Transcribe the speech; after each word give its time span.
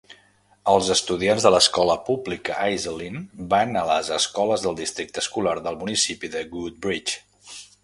Els 0.71 0.87
estudiants 0.93 1.43
de 1.47 1.51
l'escola 1.55 1.97
pública 2.07 2.55
Iselin 2.77 3.21
van 3.53 3.79
a 3.81 3.85
les 3.91 4.11
escoles 4.17 4.65
del 4.65 4.81
districte 4.81 5.25
escolar 5.25 5.57
del 5.69 5.81
municipi 5.85 6.35
de 6.39 6.45
Woodbridge. 6.49 7.57